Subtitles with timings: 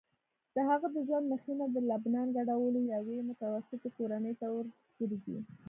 [0.55, 5.37] د هغه د ژوند مخینه د لبنان کډوالو یوې متوسطې کورنۍ ته ورګرځي.